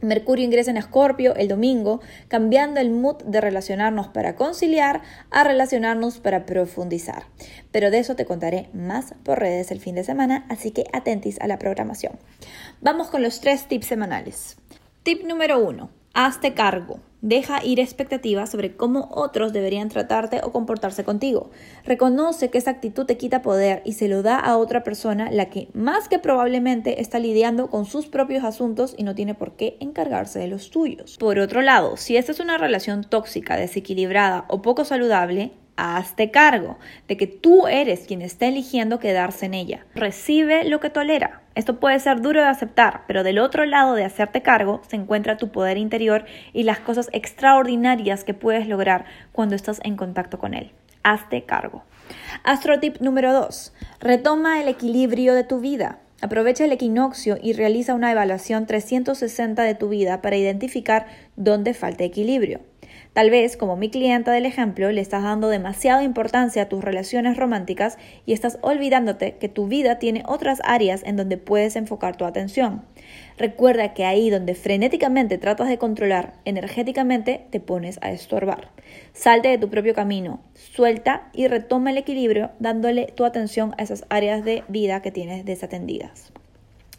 Mercurio 0.00 0.44
ingresa 0.44 0.70
en 0.70 0.76
Escorpio 0.76 1.34
el 1.34 1.48
domingo, 1.48 2.00
cambiando 2.28 2.78
el 2.78 2.90
mood 2.90 3.16
de 3.24 3.40
relacionarnos 3.40 4.06
para 4.08 4.36
conciliar 4.36 5.02
a 5.30 5.42
relacionarnos 5.42 6.18
para 6.18 6.46
profundizar. 6.46 7.24
Pero 7.72 7.90
de 7.90 7.98
eso 7.98 8.14
te 8.14 8.24
contaré 8.24 8.68
más 8.72 9.14
por 9.24 9.40
redes 9.40 9.72
el 9.72 9.80
fin 9.80 9.96
de 9.96 10.04
semana, 10.04 10.46
así 10.48 10.70
que 10.70 10.84
atentis 10.92 11.40
a 11.40 11.48
la 11.48 11.58
programación. 11.58 12.12
Vamos 12.80 13.08
con 13.08 13.22
los 13.22 13.40
tres 13.40 13.66
tips 13.66 13.86
semanales. 13.86 14.56
Tip 15.02 15.24
número 15.24 15.58
uno, 15.58 15.90
hazte 16.18 16.52
cargo. 16.52 16.98
Deja 17.20 17.64
ir 17.64 17.78
expectativas 17.78 18.50
sobre 18.50 18.74
cómo 18.74 19.08
otros 19.12 19.52
deberían 19.52 19.88
tratarte 19.88 20.40
o 20.42 20.50
comportarse 20.50 21.04
contigo. 21.04 21.50
Reconoce 21.84 22.50
que 22.50 22.58
esa 22.58 22.72
actitud 22.72 23.06
te 23.06 23.16
quita 23.16 23.40
poder 23.40 23.82
y 23.84 23.92
se 23.92 24.08
lo 24.08 24.22
da 24.22 24.36
a 24.36 24.56
otra 24.56 24.82
persona 24.82 25.30
la 25.30 25.48
que 25.48 25.68
más 25.74 26.08
que 26.08 26.18
probablemente 26.18 27.00
está 27.00 27.20
lidiando 27.20 27.70
con 27.70 27.86
sus 27.86 28.06
propios 28.06 28.42
asuntos 28.42 28.96
y 28.98 29.04
no 29.04 29.14
tiene 29.14 29.34
por 29.34 29.52
qué 29.52 29.76
encargarse 29.78 30.40
de 30.40 30.48
los 30.48 30.70
tuyos. 30.70 31.18
Por 31.18 31.38
otro 31.38 31.62
lado, 31.62 31.96
si 31.96 32.16
esta 32.16 32.32
es 32.32 32.40
una 32.40 32.58
relación 32.58 33.04
tóxica, 33.04 33.56
desequilibrada 33.56 34.44
o 34.48 34.60
poco 34.60 34.84
saludable, 34.84 35.52
hazte 35.76 36.32
cargo 36.32 36.78
de 37.06 37.16
que 37.16 37.28
tú 37.28 37.68
eres 37.68 38.06
quien 38.06 38.22
está 38.22 38.46
eligiendo 38.48 38.98
quedarse 38.98 39.46
en 39.46 39.54
ella. 39.54 39.86
Recibe 39.94 40.64
lo 40.64 40.80
que 40.80 40.90
tolera. 40.90 41.42
Esto 41.58 41.80
puede 41.80 41.98
ser 41.98 42.20
duro 42.20 42.40
de 42.40 42.46
aceptar, 42.46 43.02
pero 43.08 43.24
del 43.24 43.40
otro 43.40 43.64
lado 43.64 43.94
de 43.94 44.04
hacerte 44.04 44.42
cargo 44.42 44.80
se 44.88 44.94
encuentra 44.94 45.38
tu 45.38 45.50
poder 45.50 45.76
interior 45.76 46.24
y 46.52 46.62
las 46.62 46.78
cosas 46.78 47.10
extraordinarias 47.12 48.22
que 48.22 48.32
puedes 48.32 48.68
lograr 48.68 49.06
cuando 49.32 49.56
estás 49.56 49.80
en 49.82 49.96
contacto 49.96 50.38
con 50.38 50.54
él. 50.54 50.70
Hazte 51.02 51.42
cargo. 51.42 51.82
Astrotip 52.44 53.00
número 53.00 53.32
2. 53.32 53.74
Retoma 53.98 54.62
el 54.62 54.68
equilibrio 54.68 55.34
de 55.34 55.42
tu 55.42 55.58
vida. 55.58 55.98
Aprovecha 56.20 56.64
el 56.64 56.70
equinoccio 56.70 57.38
y 57.42 57.54
realiza 57.54 57.94
una 57.94 58.12
evaluación 58.12 58.66
360 58.66 59.60
de 59.64 59.74
tu 59.74 59.88
vida 59.88 60.22
para 60.22 60.36
identificar 60.36 61.06
dónde 61.34 61.74
falta 61.74 62.04
equilibrio. 62.04 62.60
Tal 63.18 63.30
vez, 63.30 63.56
como 63.56 63.74
mi 63.74 63.90
clienta 63.90 64.30
del 64.30 64.46
ejemplo, 64.46 64.92
le 64.92 65.00
estás 65.00 65.24
dando 65.24 65.48
demasiada 65.48 66.04
importancia 66.04 66.62
a 66.62 66.68
tus 66.68 66.84
relaciones 66.84 67.36
románticas 67.36 67.98
y 68.26 68.32
estás 68.32 68.60
olvidándote 68.60 69.38
que 69.38 69.48
tu 69.48 69.66
vida 69.66 69.98
tiene 69.98 70.22
otras 70.28 70.60
áreas 70.62 71.02
en 71.02 71.16
donde 71.16 71.36
puedes 71.36 71.74
enfocar 71.74 72.16
tu 72.16 72.24
atención. 72.26 72.84
Recuerda 73.36 73.92
que 73.92 74.04
ahí 74.04 74.30
donde 74.30 74.54
frenéticamente 74.54 75.36
tratas 75.36 75.68
de 75.68 75.78
controlar, 75.78 76.34
energéticamente 76.44 77.44
te 77.50 77.58
pones 77.58 77.98
a 78.02 78.12
estorbar. 78.12 78.68
Salte 79.14 79.48
de 79.48 79.58
tu 79.58 79.68
propio 79.68 79.94
camino, 79.94 80.38
suelta 80.54 81.28
y 81.32 81.48
retoma 81.48 81.90
el 81.90 81.98
equilibrio 81.98 82.52
dándole 82.60 83.06
tu 83.06 83.24
atención 83.24 83.74
a 83.78 83.82
esas 83.82 84.04
áreas 84.10 84.44
de 84.44 84.62
vida 84.68 85.02
que 85.02 85.10
tienes 85.10 85.44
desatendidas. 85.44 86.32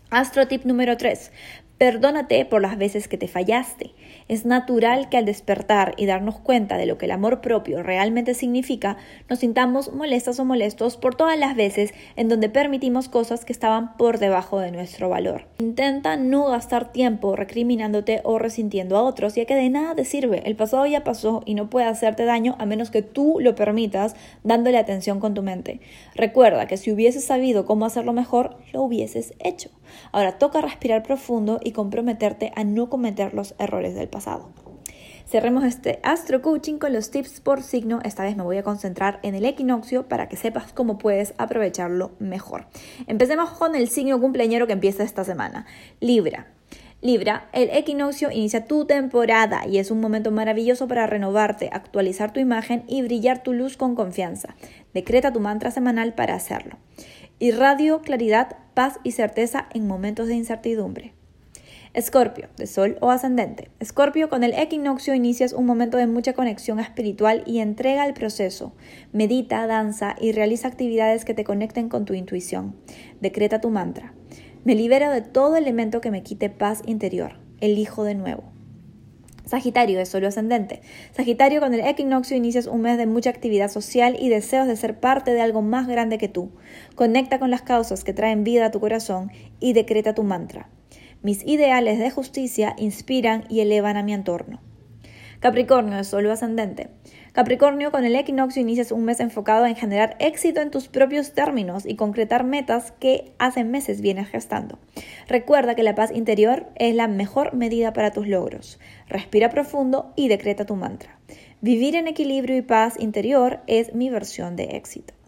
Astro 0.09 0.49
tip 0.49 0.65
número 0.65 0.97
3. 0.97 1.31
Perdónate 1.79 2.43
por 2.43 2.61
las 2.61 2.77
veces 2.77 3.07
que 3.07 3.17
te 3.17 3.29
fallaste. 3.29 3.91
Es 4.27 4.45
natural 4.45 5.07
que 5.07 5.15
al 5.15 5.23
despertar 5.23 5.93
y 5.95 6.07
darnos 6.07 6.37
cuenta 6.37 6.75
de 6.75 6.85
lo 6.85 6.97
que 6.97 7.05
el 7.05 7.11
amor 7.11 7.39
propio 7.39 7.81
realmente 7.83 8.33
significa, 8.33 8.97
nos 9.29 9.39
sintamos 9.39 9.93
molestas 9.93 10.41
o 10.41 10.45
molestos 10.45 10.97
por 10.97 11.15
todas 11.15 11.39
las 11.39 11.55
veces 11.55 11.93
en 12.17 12.27
donde 12.27 12.49
permitimos 12.49 13.07
cosas 13.07 13.45
que 13.45 13.53
estaban 13.53 13.95
por 13.95 14.19
debajo 14.19 14.59
de 14.59 14.73
nuestro 14.73 15.07
valor. 15.07 15.45
Intenta 15.59 16.17
no 16.17 16.49
gastar 16.49 16.91
tiempo 16.91 17.37
recriminándote 17.37 18.19
o 18.25 18.39
resintiendo 18.39 18.97
a 18.97 19.03
otros, 19.03 19.35
ya 19.35 19.45
que 19.45 19.55
de 19.55 19.69
nada 19.69 19.95
te 19.95 20.03
sirve. 20.03 20.41
El 20.45 20.57
pasado 20.57 20.85
ya 20.85 21.05
pasó 21.05 21.43
y 21.45 21.53
no 21.53 21.69
puede 21.69 21.87
hacerte 21.87 22.25
daño 22.25 22.57
a 22.59 22.65
menos 22.65 22.91
que 22.91 23.03
tú 23.03 23.37
lo 23.39 23.55
permitas 23.55 24.17
dándole 24.43 24.77
atención 24.79 25.21
con 25.21 25.33
tu 25.33 25.43
mente. 25.43 25.79
Recuerda 26.13 26.67
que 26.67 26.75
si 26.75 26.91
hubieses 26.91 27.23
sabido 27.23 27.65
cómo 27.65 27.85
hacerlo 27.85 28.11
mejor, 28.11 28.57
lo 28.73 28.81
hubieses 28.81 29.33
hecho. 29.39 29.69
Ahora 30.11 30.37
toca 30.37 30.61
respirar 30.61 31.03
profundo 31.03 31.59
y 31.63 31.68
comprometerte 31.71 32.51
a 32.55 32.63
no 32.63 32.89
cometer 32.89 33.33
los 33.33 33.55
errores 33.59 33.95
del 33.95 34.09
pasado. 34.09 34.49
Cerremos 35.29 35.63
este 35.63 35.99
astro 36.01 36.41
coaching 36.41 36.79
con 36.79 36.91
los 36.91 37.11
tips 37.11 37.39
por 37.41 37.61
signo. 37.61 37.99
Esta 38.03 38.23
vez 38.23 38.35
me 38.35 38.41
voy 38.41 38.57
a 38.57 38.63
concentrar 38.63 39.19
en 39.21 39.35
el 39.35 39.45
equinoccio 39.45 40.07
para 40.07 40.27
que 40.27 40.35
sepas 40.35 40.73
cómo 40.73 40.97
puedes 40.97 41.35
aprovecharlo 41.37 42.13
mejor. 42.17 42.65
Empecemos 43.05 43.51
con 43.51 43.75
el 43.75 43.89
signo 43.89 44.19
cumpleañero 44.19 44.65
que 44.65 44.73
empieza 44.73 45.03
esta 45.03 45.23
semana. 45.23 45.67
Libra. 45.99 46.47
Libra, 47.01 47.47
el 47.53 47.69
equinoccio 47.69 48.31
inicia 48.31 48.65
tu 48.65 48.85
temporada 48.85 49.67
y 49.67 49.77
es 49.77 49.91
un 49.91 50.01
momento 50.01 50.31
maravilloso 50.31 50.87
para 50.87 51.05
renovarte, 51.05 51.69
actualizar 51.71 52.33
tu 52.33 52.39
imagen 52.39 52.83
y 52.87 53.03
brillar 53.03 53.43
tu 53.43 53.53
luz 53.53 53.77
con 53.77 53.93
confianza. 53.93 54.55
Decreta 54.95 55.31
tu 55.31 55.39
mantra 55.39 55.69
semanal 55.69 56.15
para 56.15 56.33
hacerlo. 56.33 56.77
Irradio 57.37 58.01
claridad, 58.01 58.57
paz 58.73 58.99
y 59.03 59.11
certeza 59.11 59.69
en 59.75 59.85
momentos 59.85 60.27
de 60.27 60.33
incertidumbre. 60.33 61.13
Escorpio, 61.95 62.49
de 62.55 62.67
Sol 62.67 62.97
o 63.01 63.09
ascendente. 63.09 63.71
Escorpio, 63.79 64.29
con 64.29 64.43
el 64.43 64.53
equinoccio 64.53 65.15
inicias 65.15 65.53
un 65.53 65.65
momento 65.65 65.97
de 65.97 66.05
mucha 66.05 66.33
conexión 66.33 66.79
espiritual 66.79 67.41
y 67.47 67.59
entrega 67.59 68.03
al 68.03 68.13
proceso. 68.13 68.73
Medita, 69.11 69.65
danza 69.65 70.15
y 70.21 70.31
realiza 70.31 70.67
actividades 70.67 71.25
que 71.25 71.33
te 71.33 71.43
conecten 71.43 71.89
con 71.89 72.05
tu 72.05 72.13
intuición. 72.13 72.75
Decreta 73.21 73.59
tu 73.59 73.71
mantra. 73.71 74.13
Me 74.65 74.75
libero 74.75 75.09
de 75.09 75.21
todo 75.21 75.55
elemento 75.55 75.99
que 75.99 76.11
me 76.11 76.21
quite 76.21 76.51
paz 76.51 76.83
interior. 76.85 77.39
Elijo 77.59 78.03
de 78.03 78.13
nuevo. 78.13 78.43
Sagitario 79.47 79.99
es 79.99 80.09
solo 80.09 80.27
ascendente. 80.27 80.81
Sagitario 81.11 81.59
con 81.59 81.73
el 81.73 81.79
equinoccio 81.79 82.37
inicias 82.37 82.67
un 82.67 82.81
mes 82.81 82.99
de 82.99 83.07
mucha 83.07 83.31
actividad 83.31 83.71
social 83.71 84.15
y 84.19 84.29
deseos 84.29 84.67
de 84.67 84.75
ser 84.75 84.99
parte 84.99 85.33
de 85.33 85.41
algo 85.41 85.63
más 85.63 85.87
grande 85.87 86.19
que 86.19 86.27
tú. 86.27 86.51
Conecta 86.93 87.39
con 87.39 87.49
las 87.49 87.63
causas 87.63 88.03
que 88.03 88.13
traen 88.13 88.43
vida 88.43 88.67
a 88.67 88.71
tu 88.71 88.79
corazón 88.79 89.31
y 89.59 89.73
decreta 89.73 90.13
tu 90.13 90.21
mantra. 90.21 90.69
Mis 91.21 91.45
ideales 91.45 91.99
de 91.99 92.11
justicia 92.11 92.75
inspiran 92.77 93.43
y 93.49 93.59
elevan 93.59 93.97
a 93.97 94.03
mi 94.03 94.13
entorno. 94.13 94.61
Capricornio 95.41 95.99
es 95.99 96.07
solo 96.07 96.31
ascendente. 96.31 96.89
Capricornio, 97.33 97.91
con 97.91 98.05
el 98.05 98.15
equinoccio 98.15 98.61
inicias 98.61 98.91
un 98.93 99.03
mes 99.03 99.19
enfocado 99.19 99.65
en 99.65 99.75
generar 99.75 100.15
éxito 100.19 100.61
en 100.61 100.71
tus 100.71 100.87
propios 100.87 101.33
términos 101.33 101.85
y 101.85 101.95
concretar 101.95 102.45
metas 102.45 102.93
que 102.99 103.33
hace 103.37 103.65
meses 103.65 103.99
vienes 103.99 104.29
gestando. 104.29 104.79
Recuerda 105.27 105.75
que 105.75 105.83
la 105.83 105.95
paz 105.95 106.11
interior 106.13 106.67
es 106.75 106.95
la 106.95 107.07
mejor 107.07 107.53
medida 107.53 107.91
para 107.91 108.11
tus 108.11 108.27
logros. 108.27 108.79
Respira 109.07 109.49
profundo 109.49 110.13
y 110.15 110.29
decreta 110.29 110.65
tu 110.65 110.75
mantra. 110.75 111.19
Vivir 111.59 111.95
en 111.95 112.07
equilibrio 112.07 112.55
y 112.55 112.61
paz 112.61 112.95
interior 112.97 113.59
es 113.67 113.93
mi 113.93 114.09
versión 114.09 114.55
de 114.55 114.77
éxito. 114.77 115.18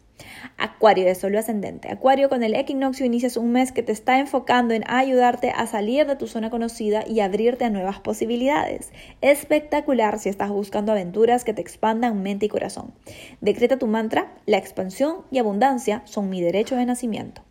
Acuario 0.58 1.06
de 1.06 1.16
solo 1.16 1.40
ascendente. 1.40 1.90
Acuario 1.90 2.30
con 2.30 2.44
el 2.44 2.56
equinoccio 2.56 3.06
inicias 3.06 3.38
un 3.38 3.51
mes 3.51 3.72
que 3.72 3.84
te 3.84 3.92
está 3.92 4.20
enfocando 4.20 4.74
en 4.74 4.84
ayudarte 4.88 5.51
a 5.51 5.68
salir 5.68 6.08
de 6.08 6.16
tu 6.16 6.28
zona 6.28 6.50
conocida 6.50 7.04
y 7.08 7.20
abrirte 7.20 7.66
a 7.66 7.70
nuevas 7.70 8.00
posibilidades. 8.00 8.92
Espectacular 9.22 10.20
si 10.20 10.30
estás 10.30 10.50
buscando 10.50 10.92
aventuras 10.92 11.44
que 11.44 11.54
te 11.54 11.62
expandan 11.62 12.22
mente 12.22 12.46
y 12.46 12.50
corazón. 12.50 12.94
Decreta 13.42 13.78
tu 13.78 13.88
mantra, 13.88 14.32
la 14.46 14.58
expansión 14.58 15.18
y 15.32 15.40
abundancia 15.40 16.01
son 16.06 16.30
mi 16.30 16.42
derecho 16.42 16.75
de 16.75 16.86
nacimiento. 16.86 17.42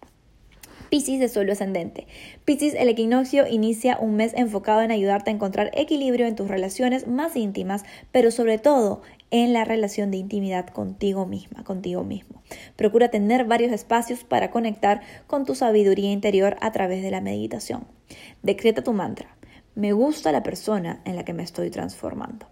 Piscis 0.90 1.20
de 1.20 1.28
suelo 1.28 1.52
ascendente. 1.52 2.08
Piscis, 2.44 2.74
el 2.74 2.88
equinoccio 2.88 3.46
inicia 3.46 3.96
un 4.00 4.16
mes 4.16 4.32
enfocado 4.34 4.82
en 4.82 4.90
ayudarte 4.90 5.30
a 5.30 5.34
encontrar 5.34 5.70
equilibrio 5.72 6.26
en 6.26 6.34
tus 6.34 6.48
relaciones 6.48 7.06
más 7.06 7.36
íntimas, 7.36 7.84
pero 8.10 8.32
sobre 8.32 8.58
todo 8.58 9.00
en 9.30 9.52
la 9.52 9.64
relación 9.64 10.10
de 10.10 10.16
intimidad 10.16 10.66
contigo 10.66 11.26
misma, 11.26 11.62
contigo 11.62 12.02
mismo. 12.02 12.42
Procura 12.74 13.08
tener 13.08 13.44
varios 13.44 13.70
espacios 13.70 14.24
para 14.24 14.50
conectar 14.50 15.00
con 15.28 15.46
tu 15.46 15.54
sabiduría 15.54 16.10
interior 16.10 16.56
a 16.60 16.72
través 16.72 17.04
de 17.04 17.12
la 17.12 17.20
meditación. 17.20 17.86
Decreta 18.42 18.82
tu 18.82 18.92
mantra. 18.92 19.36
Me 19.76 19.92
gusta 19.92 20.32
la 20.32 20.42
persona 20.42 21.02
en 21.04 21.14
la 21.14 21.24
que 21.24 21.34
me 21.34 21.44
estoy 21.44 21.70
transformando. 21.70 22.48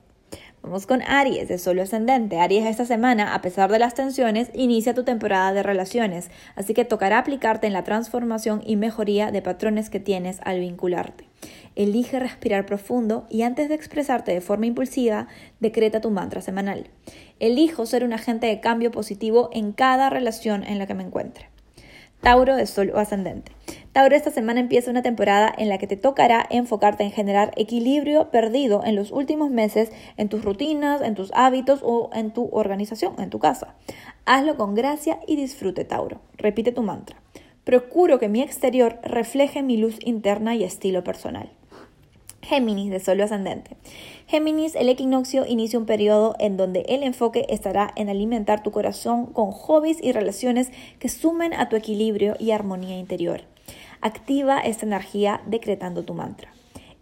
Vamos 0.63 0.87
con 0.87 1.03
Aries, 1.03 1.49
de 1.49 1.57
solo 1.57 1.83
ascendente. 1.83 2.41
Aries 2.41 2.67
esta 2.67 2.85
semana, 2.85 3.33
a 3.33 3.41
pesar 3.41 3.71
de 3.71 3.79
las 3.79 3.95
tensiones, 3.95 4.51
inicia 4.55 4.93
tu 4.93 5.05
temporada 5.05 5.53
de 5.53 5.63
relaciones, 5.63 6.31
así 6.57 6.75
que 6.75 6.85
tocará 6.85 7.19
aplicarte 7.19 7.69
en 7.69 7.73
la 7.73 7.85
transformación 7.85 8.61
y 8.67 8.75
mejoría 8.75 9.31
de 9.31 9.41
patrones 9.41 9.89
que 9.89 10.01
tienes 10.01 10.41
al 10.45 10.59
vincularte. 10.59 11.25
Elige 11.77 12.19
respirar 12.19 12.67
profundo 12.67 13.25
y 13.31 13.43
antes 13.43 13.69
de 13.69 13.77
expresarte 13.77 14.33
de 14.33 14.41
forma 14.41 14.67
impulsiva, 14.67 15.29
decreta 15.61 16.01
tu 16.01 16.11
mantra 16.11 16.43
semanal. 16.43 16.89
Elijo 17.39 17.87
ser 17.87 18.03
un 18.03 18.13
agente 18.13 18.49
de 18.49 18.61
cambio 18.61 18.91
positivo 18.91 19.51
en 19.53 19.73
cada 19.73 20.11
relación 20.11 20.65
en 20.65 20.81
la 20.81 20.89
que 20.89 20.95
me 20.95 21.05
encuentre. 21.05 21.49
Tauro 22.21 22.57
de 22.57 22.67
Sol 22.67 22.91
o 22.93 22.99
Ascendente. 22.99 23.53
Tauro, 23.99 24.15
esta 24.15 24.31
semana 24.31 24.61
empieza 24.61 24.93
una 24.93 25.03
temporada 25.03 25.53
en 25.59 25.69
la 25.69 25.79
que 25.79 25.89
te 25.89 25.97
tocará 25.97 26.47
enfocarte 26.51 27.03
en 27.03 27.11
generar 27.11 27.51
equilibrio 27.57 28.31
perdido 28.31 28.85
en 28.85 28.95
los 28.95 29.11
últimos 29.11 29.51
meses 29.51 29.91
en 30.17 30.29
tus 30.29 30.45
rutinas, 30.45 31.01
en 31.01 31.17
tus 31.17 31.33
hábitos 31.35 31.81
o 31.83 32.09
en 32.13 32.31
tu 32.31 32.49
organización, 32.53 33.17
en 33.19 33.29
tu 33.29 33.41
casa. 33.41 33.75
Hazlo 34.25 34.57
con 34.57 34.77
gracia 34.77 35.19
y 35.27 35.35
disfrute, 35.35 35.85
Tauro. 35.85 36.21
Repite 36.37 36.71
tu 36.71 36.85
mantra. 36.85 37.21
Procuro 37.65 38.21
que 38.21 38.29
mi 38.29 38.41
exterior 38.41 39.01
refleje 39.03 39.65
mi 39.65 39.77
luz 39.77 39.99
interna 40.05 40.55
y 40.55 40.63
estilo 40.63 41.03
personal. 41.03 41.51
Géminis 42.43 42.93
de 42.93 43.01
Sol 43.01 43.21
ascendente. 43.21 43.77
Géminis, 44.29 44.77
el 44.77 44.91
equinoccio 44.91 45.45
inicia 45.45 45.77
un 45.77 45.87
periodo 45.87 46.37
en 46.39 46.57
donde 46.57 46.83
el 46.89 47.03
enfoque 47.03 47.47
estará 47.49 47.91
en 47.97 48.11
alimentar 48.11 48.63
tu 48.63 48.71
corazón 48.71 49.27
con 49.27 49.51
hobbies 49.51 49.99
y 50.01 50.13
relaciones 50.13 50.71
que 51.01 51.09
sumen 51.09 51.53
a 51.53 51.69
tu 51.69 51.75
equilibrio 51.75 52.37
y 52.39 52.53
armonía 52.53 52.97
interior. 52.97 53.43
Activa 54.01 54.61
esta 54.61 54.87
energía 54.87 55.41
decretando 55.47 56.05
tu 56.05 56.15
mantra. 56.15 56.53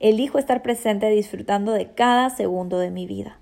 Elijo 0.01 0.39
estar 0.39 0.63
presente 0.63 1.09
disfrutando 1.11 1.73
de 1.73 1.93
cada 1.93 2.31
segundo 2.31 2.79
de 2.79 2.91
mi 2.91 3.07
vida. 3.07 3.39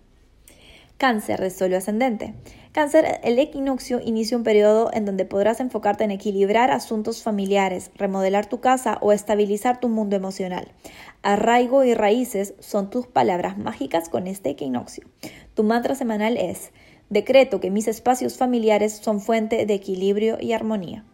Cáncer 0.99 1.41
de 1.41 1.77
ascendente. 1.77 2.35
Cáncer, 2.73 3.21
el 3.23 3.39
equinoccio 3.39 4.01
inicia 4.01 4.37
un 4.37 4.43
periodo 4.43 4.91
en 4.93 5.05
donde 5.05 5.25
podrás 5.25 5.61
enfocarte 5.61 6.05
en 6.05 6.11
equilibrar 6.11 6.71
asuntos 6.71 7.23
familiares, 7.23 7.91
remodelar 7.97 8.47
tu 8.47 8.61
casa 8.61 8.99
o 9.01 9.13
estabilizar 9.13 9.81
tu 9.81 9.89
mundo 9.89 10.17
emocional. 10.17 10.73
Arraigo 11.23 11.85
y 11.85 11.95
raíces 11.95 12.55
son 12.61 12.91
tus 12.91 13.07
palabras 13.07 13.59
mágicas 13.59 14.09
con 14.09 14.27
este 14.27 14.51
equinoccio. 14.51 15.07
Tu 15.55 15.63
mantra 15.63 15.95
semanal 15.95 16.37
es, 16.37 16.73
decreto 17.11 17.61
que 17.61 17.71
mis 17.71 17.87
espacios 17.87 18.37
familiares 18.37 18.97
son 18.97 19.21
fuente 19.21 19.67
de 19.67 19.75
equilibrio 19.75 20.39
y 20.41 20.53
armonía. 20.53 21.05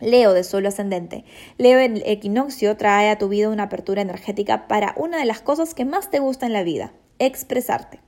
Leo 0.00 0.32
de 0.32 0.44
Sol 0.44 0.66
ascendente. 0.66 1.24
Leo 1.58 1.78
el 1.78 2.02
equinoccio 2.06 2.76
trae 2.76 3.10
a 3.10 3.18
tu 3.18 3.28
vida 3.28 3.48
una 3.48 3.64
apertura 3.64 4.02
energética 4.02 4.68
para 4.68 4.94
una 4.96 5.18
de 5.18 5.24
las 5.24 5.40
cosas 5.40 5.74
que 5.74 5.84
más 5.84 6.10
te 6.10 6.18
gusta 6.18 6.46
en 6.46 6.52
la 6.52 6.62
vida, 6.62 6.92
expresarte. 7.18 8.00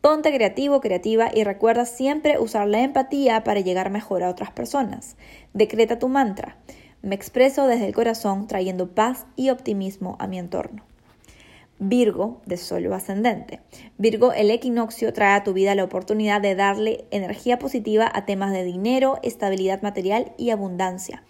Ponte 0.00 0.32
creativo, 0.32 0.80
creativa 0.80 1.28
y 1.34 1.44
recuerda 1.44 1.84
siempre 1.84 2.38
usar 2.38 2.68
la 2.68 2.82
empatía 2.82 3.42
para 3.42 3.60
llegar 3.60 3.90
mejor 3.90 4.22
a 4.22 4.30
otras 4.30 4.52
personas. 4.52 5.16
Decreta 5.54 5.98
tu 5.98 6.08
mantra. 6.08 6.56
Me 7.02 7.14
expreso 7.14 7.66
desde 7.66 7.86
el 7.86 7.94
corazón 7.94 8.46
trayendo 8.46 8.94
paz 8.94 9.26
y 9.36 9.50
optimismo 9.50 10.16
a 10.18 10.26
mi 10.26 10.38
entorno. 10.38 10.84
Virgo 11.80 12.40
de 12.44 12.56
Sol 12.56 12.92
ascendente. 12.92 13.60
Virgo, 13.98 14.32
el 14.32 14.50
equinoccio 14.50 15.12
trae 15.12 15.36
a 15.36 15.44
tu 15.44 15.52
vida 15.52 15.74
la 15.74 15.84
oportunidad 15.84 16.40
de 16.40 16.54
darle 16.54 17.04
energía 17.10 17.58
positiva 17.58 18.10
a 18.12 18.26
temas 18.26 18.52
de 18.52 18.64
dinero, 18.64 19.18
estabilidad 19.22 19.82
material 19.82 20.32
y 20.36 20.50
abundancia. 20.50 21.22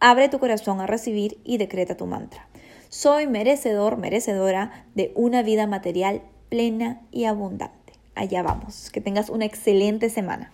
Abre 0.00 0.28
tu 0.28 0.38
corazón 0.38 0.80
a 0.80 0.86
recibir 0.86 1.38
y 1.44 1.56
decreta 1.56 1.96
tu 1.96 2.06
mantra. 2.06 2.46
Soy 2.90 3.26
merecedor, 3.26 3.96
merecedora 3.96 4.86
de 4.94 5.12
una 5.14 5.42
vida 5.42 5.66
material 5.66 6.22
plena 6.50 7.00
y 7.10 7.24
abundante. 7.24 7.94
allá 8.14 8.42
vamos. 8.42 8.90
Que 8.90 9.00
tengas 9.00 9.30
una 9.30 9.46
excelente 9.46 10.10
semana. 10.10 10.52